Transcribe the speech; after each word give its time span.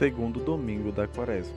segundo 0.00 0.40
domingo 0.40 0.90
da 0.90 1.06
Quaresma. 1.06 1.54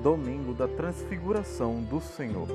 Domingo 0.00 0.54
da 0.54 0.68
Transfiguração 0.68 1.82
do 1.82 2.00
Senhor. 2.00 2.46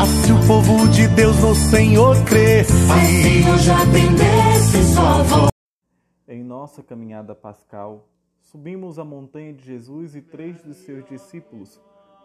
Ah, 0.00 0.06
se 0.06 0.32
o 0.32 0.46
povo 0.46 0.88
de 0.90 1.08
Deus 1.08 1.36
no 1.40 1.52
Senhor 1.56 2.14
cresce, 2.24 2.72
Assim 2.72 3.48
eu 3.48 3.58
já 3.58 3.82
atendesse 3.82 4.94
sua 4.94 5.22
voz. 5.24 5.50
Em 6.28 6.44
nossa 6.44 6.84
caminhada 6.84 7.34
pascal, 7.34 8.08
subimos 8.40 9.00
a 9.00 9.04
montanha 9.04 9.52
de 9.52 9.64
Jesus 9.64 10.14
e 10.14 10.22
três 10.22 10.62
dos 10.62 10.76
seus 10.76 11.04
discípulos 11.08 11.80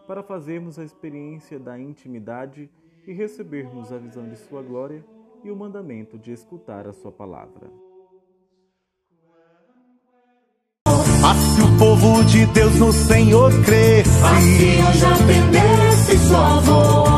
para 0.06 0.22
fazermos 0.22 0.78
a 0.78 0.84
experiência 0.84 1.58
da 1.58 1.76
intimidade 1.76 2.70
e 3.08 3.12
recebermos 3.12 3.92
a 3.92 3.98
visão 3.98 4.28
de 4.28 4.36
Sua 4.36 4.62
glória 4.62 5.04
e 5.42 5.50
o 5.50 5.56
mandamento 5.56 6.16
de 6.16 6.30
escutar 6.30 6.86
a 6.86 6.92
Sua 6.92 7.10
palavra. 7.10 7.68
ah, 10.86 11.34
se 11.34 11.60
o 11.60 11.76
povo 11.76 12.24
de 12.24 12.46
Deus 12.46 12.78
no 12.78 12.92
Senhor 12.92 13.50
cresce, 13.64 14.10
Assim 14.22 14.78
eu 14.78 14.92
já 14.92 15.12
atendesse 15.12 16.18
sua 16.28 16.60
voz. 16.60 17.13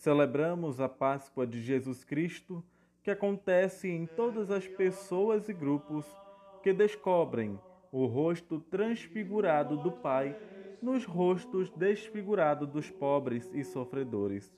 Celebramos 0.00 0.80
a 0.80 0.88
Páscoa 0.88 1.46
de 1.46 1.60
Jesus 1.60 2.04
Cristo, 2.04 2.64
que 3.02 3.10
acontece 3.10 3.86
em 3.86 4.06
todas 4.06 4.50
as 4.50 4.66
pessoas 4.66 5.46
e 5.46 5.52
grupos 5.52 6.06
que 6.62 6.72
descobrem 6.72 7.60
o 7.92 8.06
rosto 8.06 8.60
transfigurado 8.60 9.76
do 9.76 9.92
Pai 9.92 10.34
nos 10.80 11.04
rostos 11.04 11.68
desfigurados 11.72 12.66
dos 12.66 12.90
pobres 12.90 13.50
e 13.52 13.62
sofredores. 13.62 14.56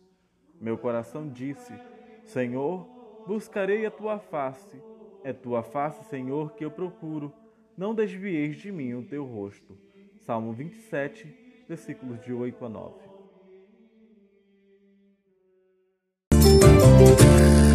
Meu 0.60 0.78
coração 0.78 1.28
disse: 1.28 1.74
Senhor, 2.22 2.86
buscarei 3.26 3.84
a 3.84 3.90
tua 3.90 4.20
face. 4.20 4.80
É 5.24 5.32
tua 5.32 5.64
face, 5.64 6.04
Senhor, 6.04 6.52
que 6.52 6.64
eu 6.64 6.70
procuro. 6.70 7.32
Não 7.76 7.96
desvieis 7.96 8.58
de 8.58 8.70
mim 8.70 8.94
o 8.94 9.02
teu 9.02 9.24
rosto. 9.24 9.76
Salmo 10.18 10.52
27, 10.52 11.64
versículos 11.66 12.20
de 12.20 12.32
8 12.32 12.64
a 12.64 12.68
9. 12.68 13.11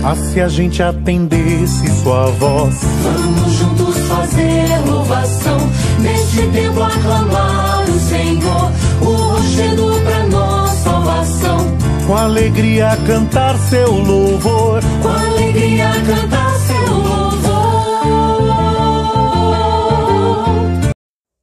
Ah, 0.03 0.15
se 0.15 0.39
a 0.41 0.47
gente 0.47 0.81
atendesse 0.81 1.87
sua 2.03 2.27
voz, 2.31 2.75
Vamos 3.03 3.51
juntos 3.53 3.97
fazer 4.07 4.79
louvação. 4.89 5.57
Neste 6.01 6.47
tempo 6.51 6.81
aclamar 6.81 7.83
o 7.89 7.99
Senhor. 7.99 8.71
O 9.01 9.11
rochedo 9.33 10.01
pra 10.03 10.27
nós 10.27 10.71
salvação. 10.79 11.57
com 12.05 12.15
alegria 12.15 12.89
cantar 13.05 13.57
seu 13.57 13.91
louvor, 13.91 14.81
Com 15.01 15.09
alegria 15.09 15.89
cantar 16.05 16.53
seu 16.59 16.93
louvor. 16.93 17.27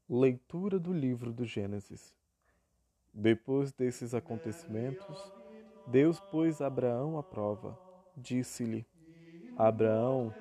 Leitura 0.08 0.78
do 0.78 0.92
livro 0.92 1.33
do 1.33 1.44
Gênesis. 1.44 2.14
Depois 3.12 3.72
desses 3.72 4.14
acontecimentos, 4.14 5.33
Deus 5.86 6.18
pôs 6.18 6.61
Abraão 6.61 7.18
à 7.18 7.22
prova. 7.22 7.83
Disse-lhe: 8.17 8.86
Abraão, 9.57 10.33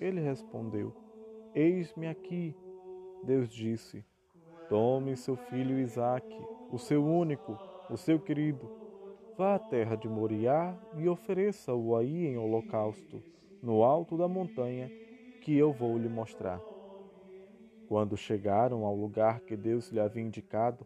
ele 0.00 0.20
respondeu: 0.20 0.92
Eis-me 1.54 2.08
aqui. 2.08 2.56
Deus 3.22 3.48
disse: 3.48 4.04
Tome 4.68 5.16
seu 5.16 5.36
filho 5.36 5.78
Isaque, 5.78 6.36
o 6.72 6.78
seu 6.78 7.04
único, 7.04 7.56
o 7.88 7.96
seu 7.96 8.18
querido. 8.18 8.68
Vá 9.38 9.54
à 9.54 9.58
terra 9.58 9.96
de 9.96 10.08
Moriá 10.08 10.76
e 10.96 11.08
ofereça-o 11.08 11.96
aí 11.96 12.26
em 12.26 12.36
holocausto, 12.36 13.22
no 13.62 13.84
alto 13.84 14.16
da 14.16 14.26
montanha 14.26 14.90
que 15.40 15.56
eu 15.56 15.72
vou 15.72 15.96
lhe 15.96 16.08
mostrar. 16.08 16.60
Quando 17.86 18.16
chegaram 18.16 18.84
ao 18.84 18.96
lugar 18.96 19.40
que 19.40 19.56
Deus 19.56 19.90
lhe 19.90 20.00
havia 20.00 20.22
indicado, 20.22 20.84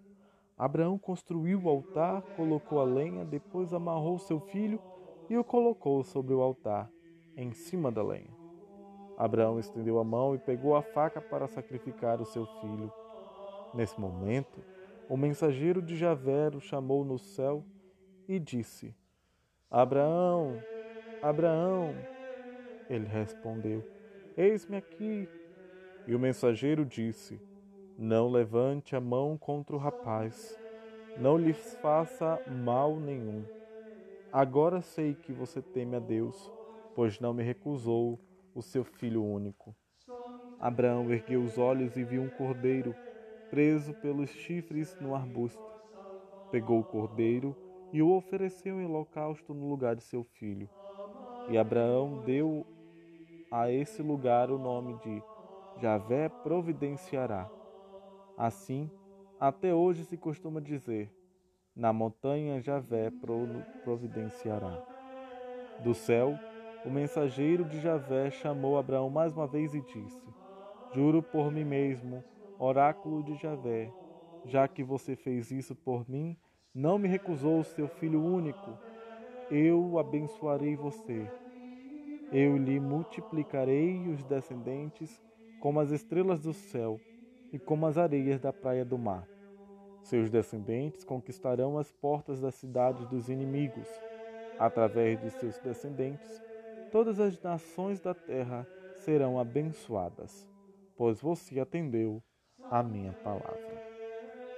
Abraão 0.57 0.99
construiu 0.99 1.63
o 1.63 1.69
altar, 1.69 2.21
colocou 2.37 2.81
a 2.81 2.85
lenha, 2.85 3.25
depois 3.25 3.73
amarrou 3.73 4.19
seu 4.19 4.41
filho 4.41 4.81
e 5.29 5.37
o 5.37 5.45
colocou 5.45 6.03
sobre 6.03 6.35
o 6.35 6.41
altar, 6.41 6.91
em 7.37 7.53
cima 7.53 7.93
da 7.93 8.03
lenha. 8.03 8.37
Abraão 9.17 9.59
estendeu 9.59 9.99
a 9.99 10.05
mão 10.05 10.35
e 10.35 10.39
pegou 10.39 10.77
a 10.77 10.83
faca 10.83 11.21
para 11.21 11.49
sacrificar 11.49 12.21
o 12.21 12.27
seu 12.27 12.47
filho. 12.61 12.93
Nesse 13.75 14.01
momento, 14.01 14.63
o 15.09 15.17
mensageiro 15.17 15.83
de 15.83 15.97
Javé 15.97 16.49
o 16.49 16.61
chamou 16.61 17.05
no 17.05 17.19
céu 17.19 17.65
e 18.29 18.39
disse: 18.39 18.95
Abraão, 19.71 20.63
Abraão. 21.23 21.95
Ele 22.89 23.07
respondeu: 23.07 23.85
Eis-me 24.37 24.77
aqui. 24.77 25.29
E 26.07 26.15
o 26.15 26.19
mensageiro 26.19 26.85
disse: 26.87 27.41
Não 27.99 28.31
levante 28.31 28.97
a 28.97 29.01
mão 29.01 29.37
contra 29.37 29.77
o 29.77 29.79
rapaz, 29.79 30.59
não 31.19 31.37
lhe 31.37 31.53
faça 31.53 32.41
mal 32.47 32.97
nenhum. 32.97 33.45
Agora 34.33 34.83
sei 34.83 35.15
que 35.15 35.33
você 35.33 35.63
teme 35.63 35.97
a 35.97 35.99
Deus, 35.99 36.53
pois 36.95 37.19
não 37.19 37.33
me 37.33 37.43
recusou 37.43 38.19
o 38.55 38.61
seu 38.61 38.85
filho 38.85 39.25
único. 39.25 39.75
Abraão 40.61 41.11
ergueu 41.11 41.43
os 41.43 41.57
olhos 41.57 41.97
e 41.97 42.05
viu 42.05 42.23
um 42.23 42.29
cordeiro 42.29 42.95
preso 43.51 43.95
pelos 43.95 44.29
chifres 44.31 44.95
no 45.01 45.15
arbusto. 45.15 45.63
Pegou 46.51 46.81
o 46.81 46.85
cordeiro 46.85 47.57
e 47.93 48.03
o 48.03 48.11
ofereceu 48.11 48.81
em 48.81 48.85
holocausto 48.85 49.55
no 49.55 49.69
lugar 49.69 49.97
de 49.97 50.03
seu 50.03 50.23
filho. 50.23 50.69
E 51.49 51.57
Abraão 51.57 52.23
deu 52.25 52.67
a 53.51 53.71
esse 53.71 54.03
lugar 54.03 54.51
o 54.51 54.59
nome 54.59 54.95
de 54.99 55.23
Javé 55.81 56.29
providenciará. 56.29 57.49
Assim, 58.37 58.91
até 59.41 59.75
hoje 59.75 60.05
se 60.05 60.17
costuma 60.17 60.61
dizer: 60.61 61.11
Na 61.79 61.93
montanha 61.93 62.61
Javé 62.61 63.09
pro- 63.09 63.65
providenciará. 63.85 64.83
Do 65.85 65.95
céu, 65.95 66.35
o 66.85 66.91
mensageiro 66.91 67.65
de 67.65 67.81
Javé 67.81 68.33
chamou 68.33 68.77
Abraão 68.77 69.09
mais 69.09 69.33
uma 69.33 69.47
vez 69.47 69.73
e 69.75 69.81
disse: 69.81 70.35
Juro 70.93 71.23
por 71.23 71.53
mim 71.53 71.65
mesmo, 71.65 72.25
oráculo 72.59 73.23
de 73.23 73.37
Javé, 73.37 73.95
já 74.45 74.67
que 74.67 74.83
você 74.83 75.15
fez 75.15 75.53
isso 75.53 75.77
por 75.77 76.09
mim, 76.11 76.37
não 76.75 76.99
me 76.99 77.07
recusou 77.09 77.61
o 77.61 77.65
seu 77.65 77.89
filho 77.89 78.21
único, 78.21 78.81
eu 79.49 79.99
abençoarei 79.99 80.75
você. 80.77 81.33
Eu 82.33 82.57
lhe 82.59 82.81
multiplicarei 82.81 84.09
os 84.09 84.25
descendentes 84.25 85.23
como 85.61 85.79
as 85.81 85.93
estrelas 85.93 86.43
do 86.43 86.53
céu 86.53 87.01
e 87.53 87.59
como 87.61 87.87
as 87.87 87.97
areias 87.97 88.41
da 88.41 88.53
praia 88.53 88.85
do 88.85 88.99
mar. 88.99 89.38
Seus 90.03 90.31
descendentes 90.31 91.05
conquistarão 91.05 91.79
as 91.79 91.93
portas 91.93 92.41
das 92.41 92.55
cidades 92.55 93.07
dos 93.07 93.29
inimigos. 93.29 93.89
Através 94.59 95.21
de 95.21 95.31
seus 95.31 95.59
descendentes, 95.59 96.43
todas 96.91 97.21
as 97.21 97.41
nações 97.41 98.01
da 98.01 98.15
terra 98.15 98.67
serão 98.97 99.39
abençoadas, 99.39 100.49
pois 100.97 101.21
você 101.21 101.61
atendeu 101.61 102.23
a 102.71 102.83
minha 102.83 103.13
palavra. 103.13 103.89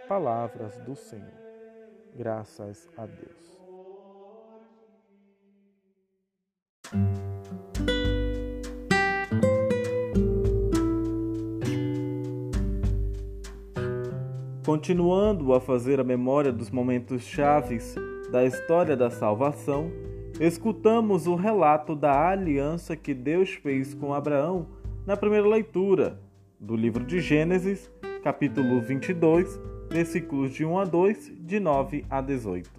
Palavras 0.09 0.79
do 0.79 0.97
Senhor. 0.97 1.41
Graças 2.15 2.89
a 2.97 3.07
Deus. 3.07 3.61
Continuando 14.71 15.53
a 15.53 15.61
fazer 15.61 15.99
a 15.99 16.05
memória 16.05 16.53
dos 16.53 16.71
momentos 16.71 17.23
chaves 17.23 17.97
da 18.31 18.45
história 18.45 18.97
da 18.97 19.11
salvação, 19.11 19.91
escutamos 20.39 21.27
o 21.27 21.35
relato 21.35 21.97
da 21.97 22.29
aliança 22.29 22.95
que 22.95 23.13
Deus 23.13 23.51
fez 23.51 23.95
com 23.95 24.15
Abraão 24.15 24.69
na 25.05 25.17
primeira 25.17 25.49
leitura 25.49 26.21
do 26.61 26.77
livro 26.77 27.05
de 27.05 27.19
Gênesis, 27.19 27.91
capítulo 28.23 28.81
22, 28.81 29.59
versículos 29.91 30.53
de 30.53 30.65
1 30.65 30.79
a 30.79 30.85
2, 30.85 31.33
de 31.41 31.59
9 31.59 32.05
a 32.09 32.21
18. 32.21 32.71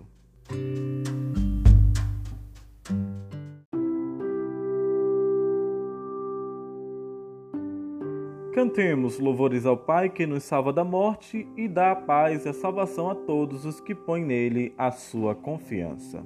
Cantemos 8.61 9.17
louvores 9.17 9.65
ao 9.65 9.75
Pai 9.75 10.07
que 10.07 10.27
nos 10.27 10.43
salva 10.43 10.71
da 10.71 10.83
morte 10.83 11.47
e 11.57 11.67
dá 11.67 11.93
a 11.93 11.95
paz 11.95 12.45
e 12.45 12.49
a 12.49 12.53
salvação 12.53 13.09
a 13.09 13.15
todos 13.15 13.65
os 13.65 13.81
que 13.81 13.95
põem 13.95 14.23
nele 14.23 14.71
a 14.77 14.91
sua 14.91 15.33
confiança. 15.33 16.23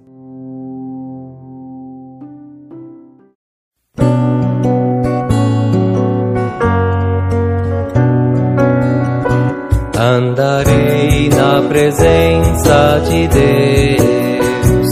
Andarei 9.98 11.30
na 11.30 11.62
presença 11.70 13.00
de 13.08 13.30
Deus, 13.30 14.88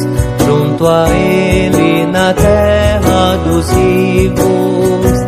junto 0.46 0.88
a 0.88 1.10
Ele 1.10 2.06
na 2.06 2.34
terra 2.34 3.36
dos 3.44 3.70
vivos, 3.74 5.23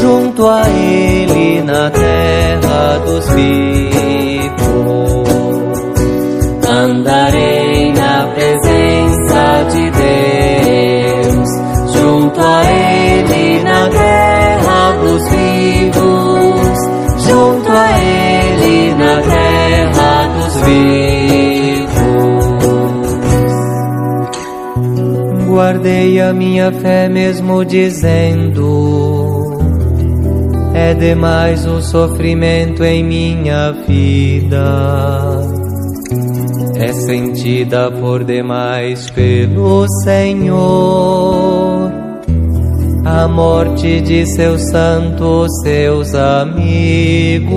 junto 0.00 0.46
a 0.46 0.68
Ele 0.68 1.62
na 1.62 1.90
terra 1.90 2.98
dos 3.04 3.28
vivos. 3.30 3.66
Andarei 6.68 7.92
na 7.92 8.26
presença 8.34 9.64
de 9.70 9.90
Deus, 9.90 11.48
junto 11.94 12.40
a 12.40 12.64
Ele 12.64 13.62
na 13.62 13.88
terra 13.88 14.92
dos 15.02 15.28
vivos, 15.28 16.78
junto 17.28 17.70
a 17.72 17.88
Ele 17.98 18.94
na 18.94 19.20
terra 19.22 20.28
dos 20.34 20.56
vivos. 20.66 21.06
Guardei 25.48 26.20
a 26.20 26.32
minha 26.34 26.70
fé 26.70 27.08
mesmo 27.08 27.64
dizendo: 27.64 29.05
É 30.78 30.92
demais 30.92 31.66
o 31.66 31.80
sofrimento 31.80 32.84
em 32.84 33.02
minha 33.02 33.72
vida. 33.88 35.40
É 36.78 36.92
sentida 36.92 37.90
por 37.90 38.22
demais 38.22 39.08
pelo 39.08 39.88
Senhor 40.04 41.90
a 43.06 43.26
morte 43.26 44.02
de 44.02 44.26
seus 44.26 44.68
santos, 44.68 45.50
seus 45.62 46.14
amigos. 46.14 47.56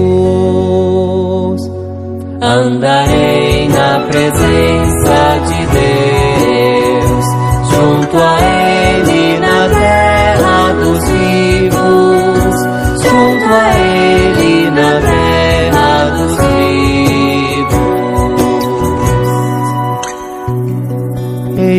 Andarei 2.41 3.67
na 3.67 3.99
presença 4.07 5.41
de 5.45 5.65
Deus, 6.95 7.25
junto 7.69 8.17
a 8.17 8.39
Ele 8.39 8.58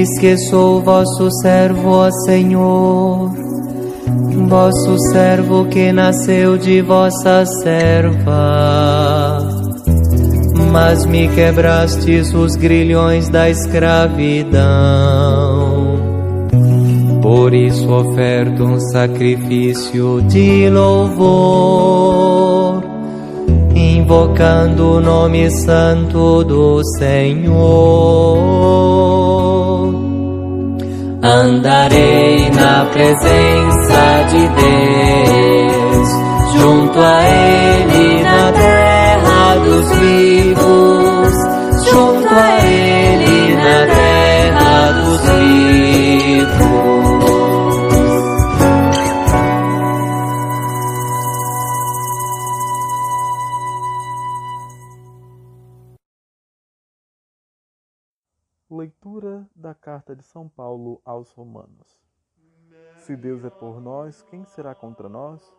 Eis 0.01 0.19
que 0.19 0.39
sou 0.49 0.81
vosso 0.81 1.31
servo, 1.43 1.91
ó 1.91 2.11
Senhor 2.25 3.31
vosso 4.49 4.99
servo 5.13 5.67
que 5.67 5.93
nasceu 5.93 6.57
de 6.59 6.81
vossa 6.83 7.45
serva. 7.63 9.39
Mas 10.73 11.05
me 11.05 11.29
quebrastes 11.29 12.33
os 12.33 12.57
grilhões 12.57 13.29
da 13.29 13.51
escravidão. 13.51 14.59
Por 17.23 17.53
isso 17.53 17.93
oferto 17.93 18.65
um 18.65 18.81
sacrifício 18.81 20.23
de 20.23 20.71
louvor, 20.71 22.03
invocando 23.75 24.97
o 24.97 25.01
nome 25.01 25.51
santo 25.51 26.43
do 26.43 26.83
Senhor. 26.99 28.51
Andarei 31.23 32.51
na 32.51 32.87
presença 32.87 34.25
de 34.31 34.49
Deus, 34.49 36.09
junto 36.55 36.99
a 36.99 37.23
Ele 37.29 38.23
na 38.23 38.53
terra 38.53 39.57
dos 39.57 39.91
vivos, 39.99 41.00
aos 61.21 61.31
Romanos. 61.33 62.01
Se 62.97 63.15
Deus 63.15 63.45
é 63.45 63.51
por 63.51 63.81
nós, 63.81 64.23
quem 64.23 64.45
será 64.45 64.75
contra 64.75 65.09
nós? 65.09 65.55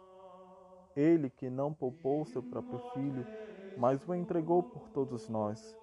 Ele 0.95 1.29
que 1.29 1.49
não 1.49 1.73
poupou 1.73 2.25
seu 2.25 2.41
próprio 2.43 2.79
filho, 2.93 3.25
mas 3.77 4.05
o 4.07 4.13
entregou 4.13 4.63
por 4.63 4.89
todos 4.89 5.29
nós, 5.29 5.77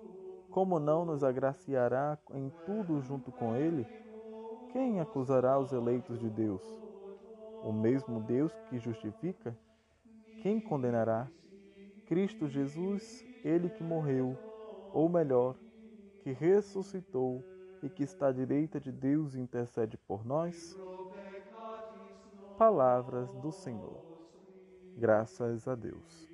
como 0.50 0.78
não 0.78 1.04
nos 1.04 1.22
agraciará 1.22 2.18
em 2.32 2.50
tudo 2.66 3.00
junto 3.00 3.30
com 3.30 3.54
ele? 3.54 3.86
Quem 4.72 5.00
acusará 5.00 5.58
os 5.58 5.72
eleitos 5.72 6.18
de 6.18 6.28
Deus? 6.28 6.62
O 7.62 7.72
mesmo 7.72 8.20
Deus 8.20 8.52
que 8.68 8.78
justifica? 8.78 9.56
Quem 10.42 10.60
condenará? 10.60 11.28
Cristo 12.06 12.48
Jesus, 12.48 13.24
ele 13.44 13.70
que 13.70 13.82
morreu, 13.82 14.36
ou 14.92 15.08
melhor, 15.08 15.54
que 16.20 16.32
ressuscitou 16.32 17.44
e 17.82 17.88
que 17.88 18.02
está 18.02 18.28
à 18.28 18.32
direita 18.32 18.80
de 18.80 18.92
Deus 18.92 19.34
e 19.34 19.40
intercede 19.40 19.96
por 19.96 20.24
nós? 20.24 20.78
Palavras 22.56 23.32
do 23.36 23.52
Senhor. 23.52 24.02
Graças 24.96 25.68
a 25.68 25.74
Deus. 25.74 26.28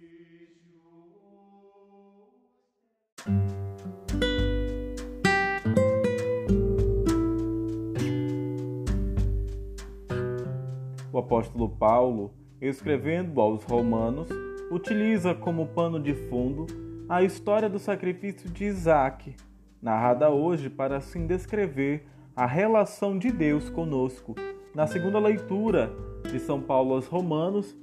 O 11.12 11.18
apóstolo 11.18 11.68
Paulo, 11.68 12.32
escrevendo 12.60 13.40
aos 13.40 13.62
Romanos, 13.64 14.28
utiliza 14.70 15.34
como 15.34 15.68
pano 15.68 16.02
de 16.02 16.12
fundo 16.28 16.66
a 17.08 17.22
história 17.22 17.68
do 17.68 17.78
sacrifício 17.78 18.50
de 18.50 18.64
Isaac, 18.64 19.36
narrada 19.84 20.30
hoje 20.30 20.70
para 20.70 20.96
assim 20.96 21.26
descrever 21.26 22.06
a 22.34 22.46
relação 22.46 23.18
de 23.18 23.30
Deus 23.30 23.68
conosco. 23.68 24.34
Na 24.74 24.86
segunda 24.86 25.18
leitura 25.18 25.92
de 26.32 26.40
São 26.40 26.58
Paulo 26.58 26.94
aos 26.94 27.06
Romanos, 27.06 27.76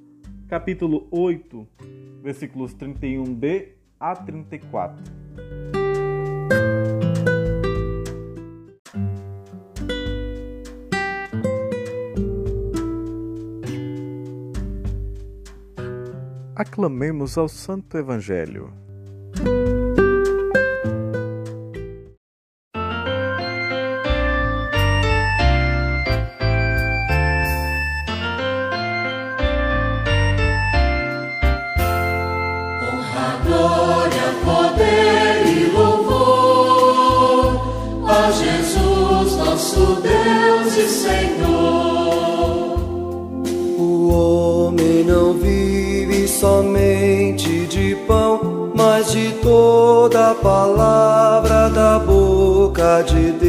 capítulo 0.48 1.08
8, 1.12 1.67
versículos 2.24 2.74
31b 2.74 3.74
a 4.00 4.15
34. 4.15 5.22
Aclamemos 16.55 17.38
ao 17.38 17.48
Santo 17.48 17.96
Evangelho. 17.96 18.74
Toda 49.41 50.36
palavra 50.36 51.69
da 51.69 52.00
boca 52.00 53.01
de 53.01 53.31
Deus. 53.31 53.40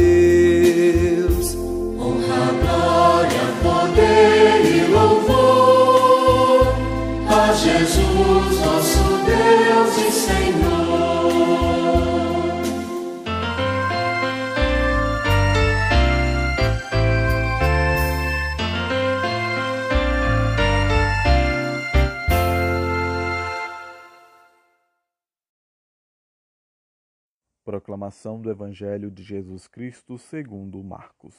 Proclamação 27.73 28.39
do 28.39 28.51
Evangelho 28.51 29.09
de 29.09 29.23
Jesus 29.23 29.67
Cristo 29.67 30.15
segundo 30.15 30.83
Marcos. 30.83 31.35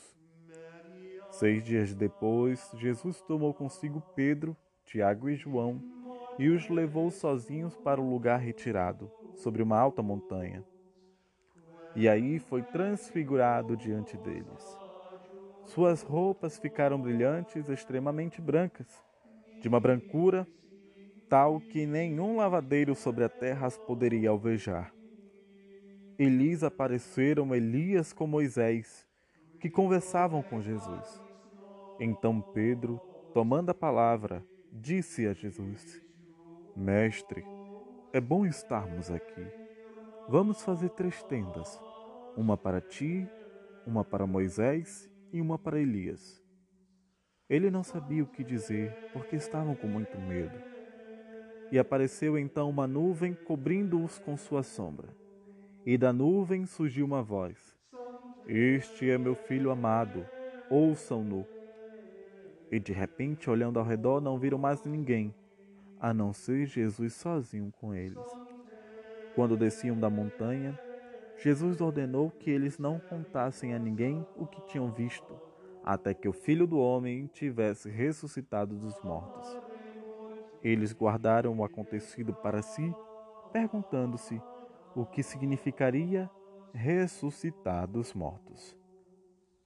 Seis 1.31 1.62
dias 1.62 1.95
depois, 1.95 2.73
Jesus 2.76 3.21
tomou 3.21 3.55
consigo 3.55 4.03
Pedro, 4.17 4.57
Tiago 4.85 5.31
e 5.31 5.37
João 5.37 5.81
e 6.37 6.49
os 6.49 6.69
levou 6.69 7.09
sozinhos 7.12 7.76
para 7.76 8.00
o 8.00 8.11
lugar 8.11 8.41
retirado, 8.41 9.09
sobre 9.37 9.62
uma 9.62 9.79
alta 9.79 10.03
montanha. 10.03 10.64
E 11.95 12.09
aí 12.09 12.41
foi 12.41 12.64
transfigurado 12.64 13.76
diante 13.76 14.17
deles. 14.17 14.76
Suas 15.67 16.03
roupas 16.03 16.59
ficaram 16.59 17.00
brilhantes, 17.00 17.69
extremamente 17.69 18.41
brancas, 18.43 18.88
de 19.62 19.69
uma 19.69 19.79
brancura 19.79 20.45
tal 21.29 21.61
que 21.61 21.87
nenhum 21.87 22.38
lavadeiro 22.38 22.93
sobre 22.97 23.23
a 23.23 23.29
terra 23.29 23.69
as 23.69 23.79
poderia 23.79 24.31
alvejar 24.31 24.93
e 26.18 26.26
lhes 26.26 26.62
apareceram 26.62 27.54
Elias 27.54 28.12
com 28.12 28.26
Moisés, 28.26 29.06
que 29.61 29.68
conversavam 29.68 30.42
com 30.42 30.61
Jesus. 30.61 31.23
Então 31.99 32.40
Pedro, 32.40 33.00
tomando 33.33 33.71
a 33.71 33.75
palavra, 33.75 34.44
disse 34.73 35.26
a 35.26 35.33
Jesus: 35.33 36.00
Mestre, 36.76 37.44
é 38.12 38.21
bom 38.21 38.47
estarmos 38.47 39.11
aqui. 39.11 39.47
Vamos 40.28 40.62
fazer 40.62 40.90
três 40.90 41.23
tendas: 41.25 41.80
uma 42.37 42.56
para 42.56 42.80
ti, 42.80 43.28
uma 43.87 44.04
para 44.04 44.26
Moisés 44.26 45.11
e 45.33 45.40
uma 45.40 45.59
para 45.59 45.80
Elias. 45.80 46.42
Ele 47.49 47.71
não 47.71 47.83
sabia 47.83 48.23
o 48.23 48.26
que 48.26 48.42
dizer, 48.42 49.11
porque 49.12 49.37
estavam 49.37 49.75
com 49.75 49.87
muito 49.87 50.18
medo. 50.18 50.59
E 51.71 51.78
apareceu 51.78 52.38
então 52.38 52.71
uma 52.71 52.87
nuvem 52.87 53.35
cobrindo-os 53.35 54.18
com 54.18 54.37
sua 54.37 54.62
sombra 54.62 55.24
e 55.87 55.99
da 55.99 56.12
nuvem 56.12 56.64
surgiu 56.64 57.05
uma 57.05 57.23
voz: 57.23 57.76
Este 58.47 59.11
é 59.11 59.19
meu 59.19 59.35
filho 59.35 59.71
amado, 59.71 60.26
ouçam-no. 60.71 61.47
E 62.71 62.81
de 62.81 62.93
repente, 62.93 63.50
olhando 63.50 63.79
ao 63.79 63.85
redor, 63.85 64.21
não 64.21 64.38
viram 64.38 64.59
mais 64.59 64.83
ninguém, 64.85 65.35
a 66.00 66.14
não 66.14 66.33
ser 66.33 66.67
Jesus 66.67 67.14
sozinho 67.14 67.73
com 67.81 67.95
eles. 67.95 68.25
Quando 69.35 69.57
desciam 69.57 69.99
da 69.99 70.09
montanha, 70.09 70.79
Jesus 71.37 71.81
ordenou 71.81 72.31
que 72.31 72.50
eles 72.50 72.79
não 72.79 72.99
contassem 72.99 73.75
a 73.75 73.79
ninguém 73.79 74.26
o 74.37 74.47
que 74.47 74.62
tinham 74.62 74.91
visto, 74.91 75.38
até 75.85 76.14
que 76.14 76.29
o 76.29 76.33
filho 76.33 76.67
do 76.67 76.79
homem 76.79 77.26
tivesse 77.26 77.91
ressuscitado 77.91 78.75
dos 78.76 79.00
mortos. 79.03 79.59
Eles 80.62 80.95
guardaram 80.95 81.59
o 81.59 81.64
acontecido 81.64 82.33
para 82.33 82.62
si, 82.62 82.95
perguntando-se 83.53 84.41
o 84.95 85.05
que 85.05 85.23
significaria 85.23 86.31
ressuscitar 86.73 87.87
dos 87.87 88.13
mortos. 88.13 88.77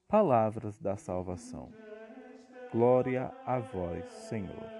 Palavras 0.07 0.79
da 0.79 0.95
salvação. 0.97 1.71
Glória 2.71 3.31
a 3.45 3.59
vós, 3.59 4.05
Senhor. 4.29 4.79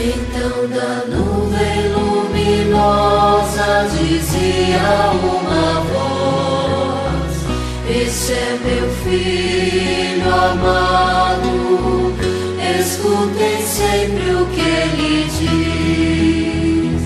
Então 0.00 0.68
da 0.68 1.04
nuvem 1.06 1.88
luminosa 1.92 3.88
dizia 3.90 5.10
uma 5.10 5.80
voz: 5.80 7.34
Esse 7.90 8.32
é 8.32 8.58
meu 8.58 8.88
filho 9.02 10.32
amado, 10.32 12.14
escutem 12.78 13.60
sempre 13.62 14.34
o 14.34 14.46
que 14.50 14.60
ele 14.60 15.24
diz. 15.24 17.02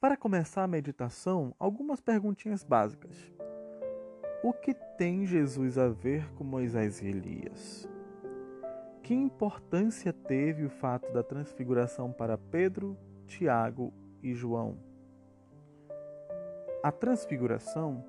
Para 0.00 0.16
começar 0.16 0.62
a 0.62 0.68
meditação, 0.68 1.52
algumas 1.58 2.00
perguntinhas 2.00 2.62
básicas. 2.62 3.16
O 4.44 4.52
que 4.52 4.72
tem 4.96 5.26
Jesus 5.26 5.76
a 5.76 5.88
ver 5.88 6.32
com 6.34 6.44
Moisés 6.44 7.02
e 7.02 7.06
Elias? 7.08 7.95
Que 9.06 9.14
importância 9.14 10.12
teve 10.12 10.64
o 10.64 10.68
fato 10.68 11.12
da 11.12 11.22
transfiguração 11.22 12.10
para 12.10 12.36
Pedro, 12.36 12.98
Tiago 13.24 13.94
e 14.20 14.34
João? 14.34 14.78
A 16.82 16.90
transfiguração 16.90 18.04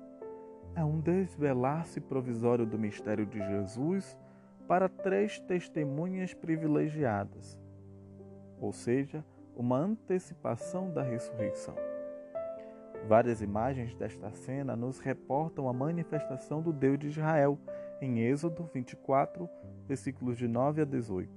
é 0.74 0.84
um 0.84 0.98
desvelar-se 0.98 2.00
provisório 2.00 2.66
do 2.66 2.76
mistério 2.76 3.24
de 3.24 3.38
Jesus 3.38 4.18
para 4.66 4.88
três 4.88 5.38
testemunhas 5.38 6.34
privilegiadas, 6.34 7.56
ou 8.60 8.72
seja, 8.72 9.24
uma 9.54 9.78
antecipação 9.78 10.90
da 10.90 11.04
ressurreição. 11.04 11.76
Várias 13.06 13.40
imagens 13.40 13.94
desta 13.94 14.32
cena 14.32 14.74
nos 14.74 14.98
reportam 14.98 15.68
a 15.68 15.72
manifestação 15.72 16.60
do 16.60 16.72
Deus 16.72 16.98
de 16.98 17.06
Israel 17.06 17.56
em 18.00 18.18
Êxodo 18.18 18.68
24, 18.74 19.48
versículos 19.88 20.36
de 20.36 20.46
9 20.46 20.82
a 20.82 20.84
18. 20.84 21.28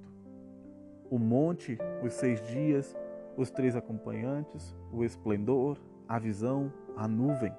O 1.09 1.17
monte, 1.17 1.77
os 2.03 2.13
seis 2.13 2.41
dias, 2.41 2.95
os 3.37 3.49
três 3.49 3.75
acompanhantes, 3.75 4.75
o 4.91 5.05
esplendor, 5.05 5.79
a 6.07 6.19
visão, 6.19 6.71
a 6.97 7.07
nuvem. 7.07 7.53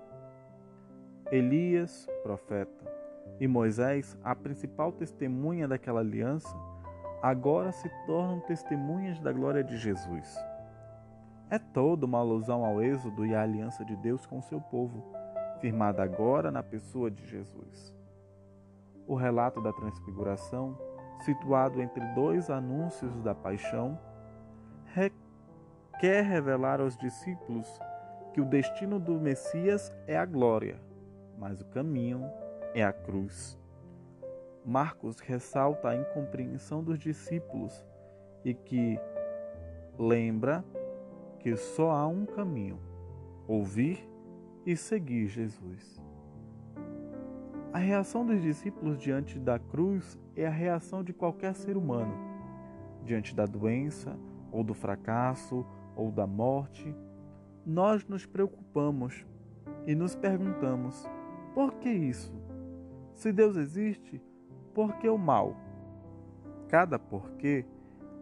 Elias, 1.30 2.06
profeta, 2.22 2.84
e 3.40 3.48
Moisés, 3.48 4.16
a 4.22 4.36
principal 4.36 4.92
testemunha 4.92 5.66
daquela 5.66 6.00
aliança, 6.00 6.54
agora 7.22 7.72
se 7.72 7.88
tornam 8.06 8.40
testemunhas 8.40 9.18
da 9.20 9.32
glória 9.32 9.64
de 9.64 9.78
Jesus. 9.78 10.36
É 11.48 11.58
toda 11.58 12.04
uma 12.04 12.18
alusão 12.18 12.64
ao 12.64 12.82
êxodo 12.82 13.24
e 13.24 13.34
à 13.34 13.42
aliança 13.42 13.84
de 13.84 13.96
Deus 13.96 14.26
com 14.26 14.42
seu 14.42 14.60
povo, 14.60 15.02
firmada 15.60 16.02
agora 16.02 16.50
na 16.50 16.62
pessoa 16.62 17.10
de 17.10 17.26
Jesus. 17.26 18.01
O 19.12 19.14
relato 19.14 19.60
da 19.60 19.74
transfiguração, 19.74 20.74
situado 21.20 21.82
entre 21.82 22.02
dois 22.14 22.48
anúncios 22.48 23.20
da 23.20 23.34
paixão, 23.34 23.98
quer 26.00 26.24
revelar 26.24 26.80
aos 26.80 26.96
discípulos 26.96 27.68
que 28.32 28.40
o 28.40 28.46
destino 28.46 28.98
do 28.98 29.20
Messias 29.20 29.92
é 30.06 30.16
a 30.16 30.24
glória, 30.24 30.80
mas 31.38 31.60
o 31.60 31.66
caminho 31.66 32.24
é 32.74 32.82
a 32.82 32.90
cruz. 32.90 33.60
Marcos 34.64 35.20
ressalta 35.20 35.90
a 35.90 35.94
incompreensão 35.94 36.82
dos 36.82 36.98
discípulos 36.98 37.84
e 38.42 38.54
que 38.54 38.98
lembra 39.98 40.64
que 41.38 41.54
só 41.54 41.90
há 41.90 42.06
um 42.06 42.24
caminho: 42.24 42.80
ouvir 43.46 44.08
e 44.64 44.74
seguir 44.74 45.26
Jesus. 45.26 46.01
A 47.72 47.78
reação 47.78 48.26
dos 48.26 48.42
discípulos 48.42 48.98
diante 48.98 49.38
da 49.38 49.58
cruz 49.58 50.18
é 50.36 50.46
a 50.46 50.50
reação 50.50 51.02
de 51.02 51.14
qualquer 51.14 51.54
ser 51.54 51.74
humano, 51.74 52.14
diante 53.02 53.34
da 53.34 53.46
doença, 53.46 54.14
ou 54.50 54.62
do 54.62 54.74
fracasso, 54.74 55.64
ou 55.96 56.10
da 56.10 56.26
morte. 56.26 56.94
Nós 57.64 58.06
nos 58.06 58.26
preocupamos 58.26 59.24
e 59.86 59.94
nos 59.94 60.14
perguntamos: 60.14 61.08
por 61.54 61.72
que 61.76 61.88
isso? 61.88 62.34
Se 63.14 63.32
Deus 63.32 63.56
existe, 63.56 64.20
por 64.74 64.98
que 64.98 65.08
o 65.08 65.16
mal? 65.16 65.56
Cada 66.68 66.98
porquê 66.98 67.64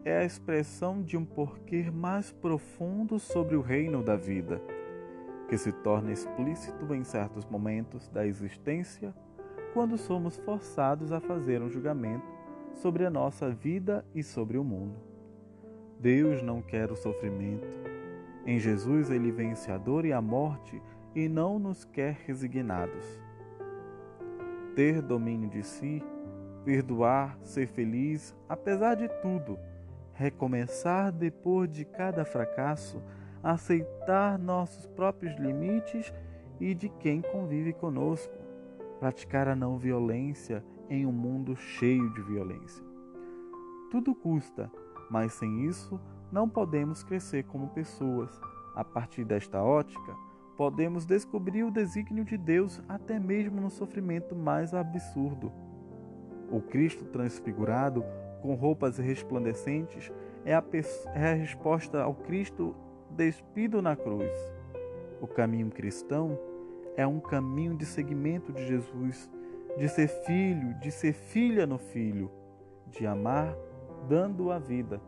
é 0.05 0.19
a 0.19 0.25
expressão 0.25 1.03
de 1.03 1.17
um 1.17 1.25
porquê 1.25 1.91
mais 1.91 2.31
profundo 2.31 3.19
sobre 3.19 3.57
o 3.57 3.61
reino 3.61 4.01
da 4.01 4.15
vida, 4.15 4.63
que 5.49 5.59
se 5.59 5.73
torna 5.73 6.13
explícito 6.13 6.95
em 6.95 7.03
certos 7.03 7.45
momentos 7.47 8.09
da 8.11 8.25
existência 8.25 9.13
quando 9.73 9.97
somos 9.97 10.37
forçados 10.39 11.13
a 11.13 11.21
fazer 11.21 11.63
um 11.63 11.71
julgamento 11.71 12.27
sobre 12.75 13.05
a 13.05 13.11
nossa 13.11 13.51
vida 13.51 14.05
e 14.15 14.23
sobre 14.23 14.59
o 14.59 14.65
mundo. 14.65 14.97
Deus 15.99 16.43
não 16.43 16.63
quer 16.63 16.91
o 16.91 16.97
sofrimento. 16.97 17.69
Em 18.47 18.59
Jesus 18.59 19.11
ele 19.11 19.31
vence 19.31 19.71
a 19.71 19.77
dor 19.77 20.05
e 20.05 20.13
a 20.13 20.21
morte 20.21 20.81
e 21.15 21.29
não 21.29 21.59
nos 21.59 21.85
quer 21.85 22.17
resignados. 22.27 23.21
Ter 24.75 25.03
domínio 25.03 25.51
de 25.51 25.63
si, 25.63 26.03
perdoar, 26.65 27.39
ser 27.43 27.67
feliz, 27.67 28.35
apesar 28.49 28.95
de 28.95 29.09
tudo, 29.21 29.59
recomeçar 30.15 31.13
depois 31.13 31.71
de 31.71 31.85
cada 31.85 32.25
fracasso, 32.25 33.03
aceitar 33.43 34.39
nossos 34.39 34.87
próprios 34.87 35.39
limites 35.39 36.13
e 36.59 36.75
de 36.75 36.89
quem 36.89 37.21
convive 37.21 37.73
conosco 37.73 38.40
praticar 39.01 39.49
a 39.49 39.57
não 39.57 39.79
violência 39.79 40.63
em 40.91 41.07
um 41.07 41.13
mundo 41.13 41.57
cheio 41.57 42.13
de 42.13 42.21
violência. 42.21 42.85
Tudo 43.91 44.15
custa, 44.15 44.71
mas 45.11 45.33
sem 45.33 45.67
isso 45.67 45.99
não 46.31 46.49
podemos 46.49 47.03
crescer 47.03 47.45
como 47.45 47.71
pessoas. 47.71 48.31
A 48.77 48.85
partir 48.85 49.25
desta 49.25 49.61
ótica, 49.63 50.15
podemos 50.57 51.07
descobrir 51.07 51.65
o 51.65 51.71
desígnio 51.71 52.25
de 52.25 52.37
Deus 52.37 52.81
até 52.89 53.19
mesmo 53.19 53.61
no 53.61 53.71
sofrimento 53.71 54.37
mais 54.37 54.75
absurdo. 54.75 55.51
O 56.51 56.61
Cristo 56.61 57.05
transfigurado, 57.07 58.05
com 58.43 58.55
roupas 58.55 58.99
resplandecentes, 58.99 60.13
é 60.45 60.55
a, 60.55 60.63
é 61.15 61.33
a 61.33 61.35
resposta 61.35 62.03
ao 62.03 62.15
Cristo 62.15 62.77
despido 63.11 63.81
na 63.81 63.97
cruz. 63.97 64.31
O 65.21 65.27
caminho 65.27 65.71
cristão 65.71 66.39
é 67.01 67.07
um 67.07 67.19
caminho 67.19 67.75
de 67.75 67.87
seguimento 67.87 68.53
de 68.53 68.67
Jesus, 68.67 69.31
de 69.79 69.89
ser 69.89 70.07
filho, 70.07 70.75
de 70.81 70.91
ser 70.91 71.15
filha 71.15 71.67
no 71.67 71.79
filho, 71.79 72.31
de 72.89 73.07
amar 73.07 73.57
dando 74.07 74.53
a 74.53 74.59
vida. 74.59 75.01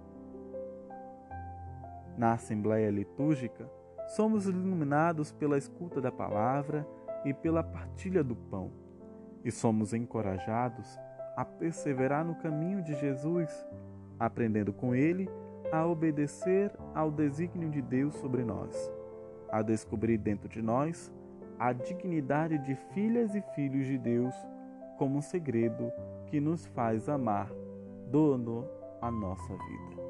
Na 2.17 2.33
Assembleia 2.33 2.91
Litúrgica, 2.91 3.71
somos 4.17 4.47
iluminados 4.47 5.33
pela 5.33 5.59
escuta 5.59 6.01
da 6.01 6.11
palavra 6.11 6.89
e 7.27 7.35
pela 7.35 7.63
partilha 7.63 8.25
do 8.25 8.35
pão, 8.35 8.73
e 9.45 9.51
somos 9.51 9.93
encorajados 9.93 10.99
a 11.37 11.45
perseverar 11.45 12.25
no 12.25 12.37
caminho 12.37 12.83
de 12.83 12.95
Jesus, 12.95 13.51
aprendendo 14.19 14.73
com 14.73 14.95
ele 14.95 15.29
a 15.71 15.87
obedecer 15.87 16.73
ao 16.95 17.11
desígnio 17.11 17.69
de 17.69 17.83
Deus 17.83 18.15
sobre 18.15 18.45
nós, 18.45 18.91
a 19.51 19.61
descobrir 19.61 20.17
dentro 20.17 20.49
de 20.49 20.63
nós 20.63 21.13
a 21.63 21.73
dignidade 21.73 22.59
de 22.59 22.75
filhas 22.93 23.37
e 23.37 23.41
filhos 23.55 23.87
de 23.87 23.97
Deus 23.97 24.35
como 24.99 25.19
um 25.19 25.23
segredo 25.23 25.93
que 26.27 26.41
nos 26.41 26.67
faz 26.67 27.09
amar, 27.09 27.49
dono 28.11 28.67
a 29.01 29.09
nossa 29.13 29.53
vida. 29.53 30.03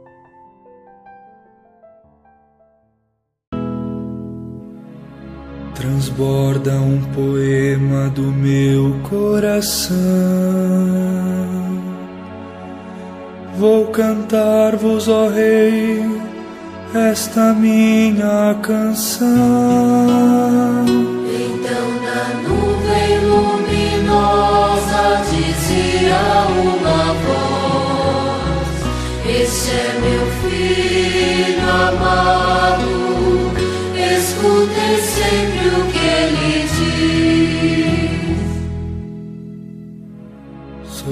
Transborda 5.75 6.73
um 6.81 7.03
poema 7.13 8.09
do 8.09 8.33
meu 8.33 8.99
coração. 9.11 9.99
Vou 13.59 13.89
cantar-vos, 13.89 15.07
ó 15.07 15.29
Rei, 15.29 16.01
esta 16.95 17.53
minha 17.53 18.55
canção. 18.63 19.53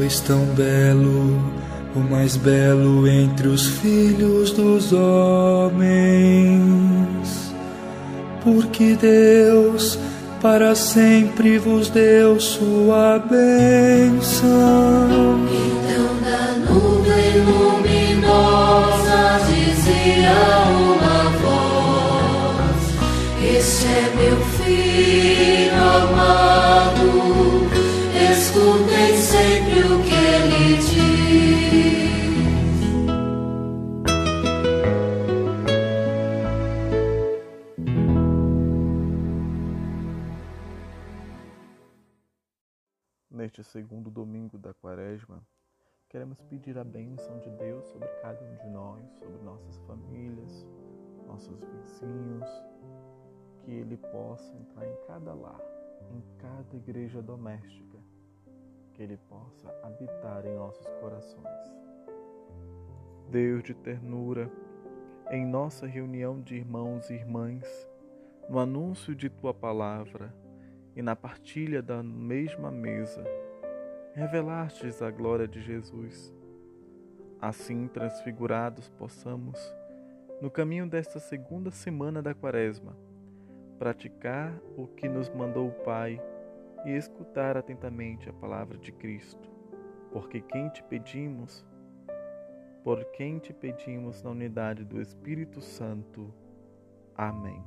Sois 0.01 0.21
tão 0.21 0.47
belo 0.57 1.39
o 1.95 1.99
mais 1.99 2.35
belo 2.35 3.07
entre 3.07 3.49
os 3.49 3.67
filhos 3.67 4.51
dos 4.51 4.95
homens, 4.95 5.93
porque 8.43 8.97
Deus 8.99 9.99
para 10.41 10.75
sempre 10.75 11.59
vos 11.59 11.91
deu 11.91 12.41
sua 12.41 13.19
bênção. 13.19 14.49
Então 15.53 16.17
da 16.25 16.55
nuvem 16.73 17.45
luminosa 17.45 19.39
dizia 19.49 20.33
uma 20.81 21.29
voz: 21.43 22.81
Este 23.55 23.85
é 23.87 24.09
meu 24.17 24.39
filho 24.57 25.77
amado, 25.77 27.11
escutem 28.33 28.90
segundo 43.73 44.11
domingo 44.11 44.59
da 44.59 44.75
Quaresma, 44.75 45.41
queremos 46.09 46.41
pedir 46.43 46.77
a 46.77 46.83
bênção 46.83 47.39
de 47.39 47.51
Deus 47.51 47.85
sobre 47.87 48.09
cada 48.21 48.43
um 48.45 48.57
de 48.57 48.69
nós, 48.69 49.09
sobre 49.13 49.41
nossas 49.45 49.79
famílias, 49.87 50.67
nossos 51.25 51.57
vizinhos, 51.61 52.49
que 53.61 53.71
Ele 53.71 53.97
possa 53.97 54.53
entrar 54.57 54.85
em 54.85 54.97
cada 55.07 55.33
lar, 55.33 55.61
em 56.11 56.21
cada 56.39 56.77
igreja 56.77 57.23
doméstica, 57.23 57.97
que 58.93 59.05
Ele 59.05 59.17
possa 59.29 59.69
habitar 59.85 60.45
em 60.45 60.57
nossos 60.57 60.87
corações. 61.01 61.47
Deus 63.31 63.63
de 63.63 63.75
ternura, 63.75 64.51
em 65.31 65.47
nossa 65.47 65.87
reunião 65.87 66.41
de 66.41 66.57
irmãos 66.57 67.09
e 67.09 67.15
irmãs, 67.15 67.65
no 68.49 68.59
anúncio 68.59 69.15
de 69.15 69.31
Tua 69.31 69.55
palavra, 69.55 70.35
e 70.97 71.03
na 71.03 71.15
partilha 71.15 71.81
da 71.81 72.03
mesma 72.03 72.69
mesa, 72.69 73.23
revelastes 74.15 75.03
a 75.03 75.11
glória 75.11 75.47
de 75.47 75.61
Jesus. 75.61 76.35
Assim, 77.41 77.89
transfigurados, 77.89 78.89
possamos, 78.91 79.59
no 80.41 80.51
caminho 80.51 80.87
desta 80.89 81.19
segunda 81.19 81.71
semana 81.71 82.21
da 82.21 82.35
Quaresma, 82.35 82.97
praticar 83.79 84.53
o 84.77 84.87
que 84.87 85.09
nos 85.09 85.29
mandou 85.31 85.69
o 85.69 85.85
Pai 85.85 86.21
e 86.85 86.91
escutar 86.91 87.57
atentamente 87.57 88.29
a 88.29 88.33
palavra 88.33 88.77
de 88.77 88.93
Cristo, 88.93 89.49
porque 90.13 90.41
quem 90.41 90.69
te 90.69 90.83
pedimos, 90.83 91.65
por 92.85 93.05
quem 93.13 93.39
te 93.39 93.53
pedimos 93.53 94.23
na 94.23 94.31
unidade 94.31 94.85
do 94.85 95.01
Espírito 95.01 95.61
Santo. 95.61 96.33
Amém 97.15 97.63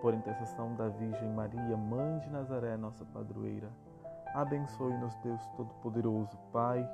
por 0.00 0.14
intercessão 0.14 0.74
da 0.74 0.88
Virgem 0.88 1.28
Maria, 1.28 1.76
Mãe 1.76 2.18
de 2.20 2.30
Nazaré, 2.30 2.76
nossa 2.76 3.04
padroeira, 3.04 3.70
abençoe-nos 4.34 5.14
Deus 5.16 5.40
Todo-Poderoso, 5.56 6.38
Pai, 6.52 6.88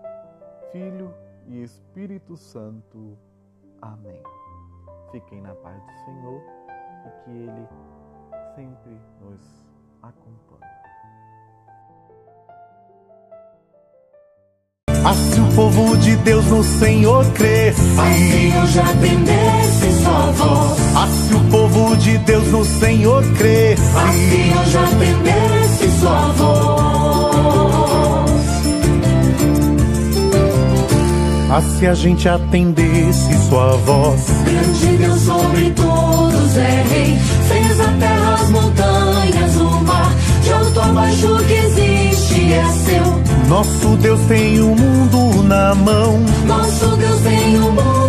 Filho 0.73 1.15
e 1.47 1.63
Espírito 1.63 2.37
Santo. 2.37 3.17
Amém. 3.83 4.23
Fiquem 5.13 5.41
na 5.41 5.55
paz 5.55 5.83
do 5.83 5.93
Senhor 6.05 6.43
e 7.07 7.25
que 7.25 7.31
Ele 7.31 7.69
sempre 8.55 9.01
nos 9.21 9.67
acompanhe. 10.03 10.77
Assim 15.05 15.41
o 15.41 15.55
povo 15.55 15.97
de 15.99 16.17
Deus 16.17 16.45
no 16.47 16.65
Senhor 16.65 17.25
cresce. 17.33 17.81
Assim 17.81 18.53
eu 18.53 18.67
já 18.67 18.91
atendesse 18.91 20.03
sua 20.03 20.33
voz. 20.33 20.97
Assim 20.97 21.35
o 21.35 21.51
povo 21.51 21.97
de 21.97 22.19
Deus 22.19 22.51
no 22.51 22.65
Senhor 22.65 23.23
cresce. 23.37 23.83
Assim 23.97 24.51
eu 24.51 24.65
já 24.65 24.83
atendesse 24.83 26.01
sua 26.01 26.33
voz. 26.33 26.86
Assim 31.51 31.87
a 31.87 31.95
gente 31.95 32.29
atendesse 32.29 33.49
sua 33.49 33.77
voz. 33.77 34.27
Grande 34.45 34.97
Deus 34.97 35.21
sobre 35.21 35.71
todos 35.71 36.57
é 36.57 36.85
rei. 36.91 37.19
Fez 37.49 37.81
a 37.81 37.93
terra, 37.99 38.35
as 38.35 38.51
montanhas, 38.51 39.57
o 39.57 39.71
mar. 39.85 40.13
De 40.43 40.53
alto 40.53 40.81
a 40.81 40.89
baixo 40.89 41.39
que 41.47 41.53
existe 41.53 42.53
é 42.53 42.65
seu. 42.85 43.49
Nosso 43.49 43.97
Deus 43.97 44.21
tem 44.23 44.61
o 44.61 44.75
mundo 44.75 45.43
na 45.45 45.75
mão. 45.75 46.19
Nosso 46.47 46.97
Deus 46.97 47.21
tem 47.21 47.57
o 47.59 47.71
mundo 47.71 48.06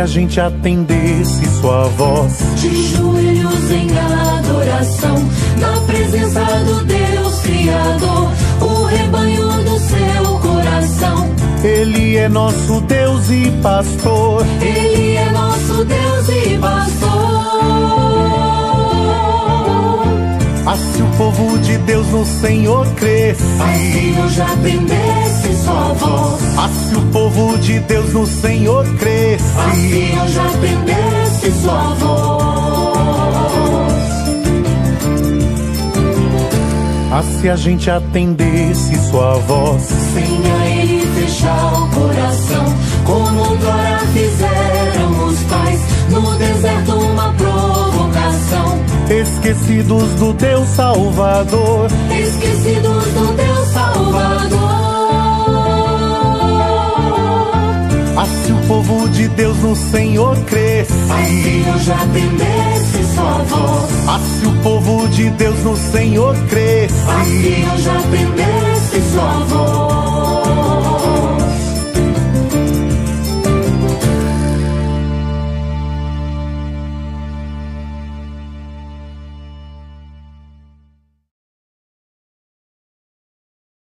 A 0.00 0.06
gente 0.06 0.40
atendesse 0.40 1.44
sua 1.60 1.88
voz. 1.88 2.38
De 2.54 2.94
joelhos 2.94 3.70
em 3.70 3.88
adoração, 3.98 5.16
na 5.58 5.80
presença 5.80 6.44
do 6.64 6.84
Deus 6.84 7.40
Criador, 7.40 8.30
o 8.60 8.84
rebanho 8.84 9.48
do 9.64 9.78
seu 9.80 10.38
coração. 10.38 11.28
Ele 11.64 12.16
é 12.16 12.28
nosso 12.28 12.80
Deus 12.82 13.28
e 13.28 13.50
pastor. 13.60 14.46
Ele 14.62 15.16
é 15.16 15.30
nosso 15.32 15.84
Deus 15.84 16.28
e 16.28 16.58
pastor. 16.58 17.07
Se 20.76 21.02
o 21.02 21.06
povo 21.16 21.58
de 21.58 21.78
Deus 21.78 22.06
no 22.08 22.26
Senhor 22.26 22.86
cresce. 22.94 23.42
Assim 23.60 24.18
eu 24.18 24.28
já 24.28 24.44
atendesse 24.44 25.64
sua 25.64 25.92
voz. 25.94 26.42
Se 26.88 26.94
o 26.94 27.02
povo 27.12 27.58
de 27.58 27.80
Deus 27.80 28.12
no 28.12 28.26
Senhor 28.26 28.84
cresce. 28.96 29.44
Assim 29.58 30.18
eu 30.18 30.28
já 30.28 30.44
atendesse 30.44 31.62
sua 31.62 31.94
voz. 31.94 32.38
Ah, 37.10 37.22
se 37.22 37.48
a 37.48 37.56
gente 37.56 37.90
atendesse 37.90 38.96
sua 39.10 39.34
voz. 39.38 39.82
Sem 39.82 40.52
a 40.52 40.66
ele 40.68 41.06
fechar 41.14 41.72
o 41.72 41.88
coração, 41.88 42.64
como 43.04 43.40
outrora 43.40 44.00
fizeram 44.12 45.07
Esquecidos 49.78 50.14
do 50.14 50.32
Deus 50.32 50.68
Salvador. 50.70 51.88
Esquecidos 52.10 53.04
do 53.04 53.36
Deus 53.36 53.68
Salvador. 53.68 54.58
Se 58.44 58.52
o 58.52 58.56
povo 58.66 59.08
de 59.10 59.28
Deus 59.28 59.56
no 59.58 59.76
Senhor 59.76 60.36
cresce. 60.46 60.92
Assim 60.92 61.64
eu 61.68 61.78
já 61.78 61.94
atendesse 61.94 63.14
sua 63.14 63.38
voz. 63.44 63.90
Se 64.40 64.46
o 64.46 64.52
povo 64.62 65.08
de 65.08 65.30
Deus 65.30 65.58
no 65.62 65.76
Senhor 65.76 66.34
cresce. 66.48 66.94
Assim 67.20 67.64
eu 67.70 67.78
já 67.78 67.98
atendesse 67.98 69.12
sua 69.12 69.44
voz. 69.44 69.87